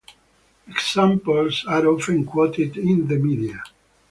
[0.67, 3.61] Examples are often quoted in the media.